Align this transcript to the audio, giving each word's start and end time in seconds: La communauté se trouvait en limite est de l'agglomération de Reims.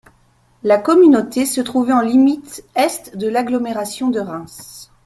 La 0.63 0.79
communauté 0.79 1.45
se 1.45 1.61
trouvait 1.61 1.93
en 1.93 2.01
limite 2.01 2.63
est 2.73 3.15
de 3.15 3.27
l'agglomération 3.27 4.07
de 4.09 4.19
Reims. 4.19 4.89